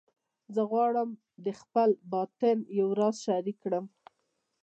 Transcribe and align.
زه 0.53 0.61
غواړم 0.71 1.09
د 1.45 1.47
خپل 1.59 1.89
باطن 2.13 2.57
یو 2.79 2.89
راز 2.99 3.15
شریک 3.25 3.57
کړم 3.63 3.85